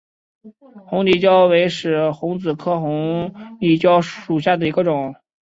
[0.87, 5.13] 红里蕉为使君子科红里蕉属下的一个种。